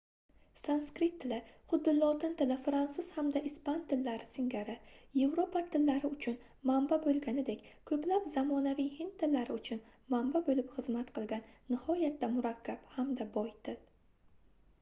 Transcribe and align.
sanskrit 0.59 1.17
tili 1.23 1.37
xuddi 1.71 1.91
lotin 1.97 2.31
tili 2.39 2.55
fransuz 2.67 3.09
hamda 3.17 3.41
ispan 3.49 3.83
tillari 3.91 4.25
singari 4.37 4.75
yevropa 5.19 5.63
tillari 5.75 6.09
uchun 6.15 6.39
manba 6.71 6.99
boʻlganidek 7.05 7.63
koʻplab 7.91 8.27
zamonaviy 8.37 8.89
hind 9.01 9.15
tillari 9.25 9.57
uchun 9.59 9.85
manba 10.15 10.43
boʻlib 10.49 10.75
xizmat 10.79 11.15
qilgan 11.19 11.45
nihoyatda 11.75 12.31
murakkab 12.39 12.93
hamda 12.97 13.29
boy 13.37 13.53
til 13.69 13.79